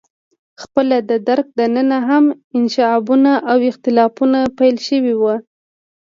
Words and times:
خپله 0.61 0.97
د 1.09 1.11
درګ 1.27 1.45
دننه 1.57 1.97
هم 2.09 2.25
انشعابونه 2.57 3.31
او 3.51 3.57
اختلافونه 3.69 4.39
پیل 4.57 4.75
شوي 4.87 5.13
وو. 5.21 5.35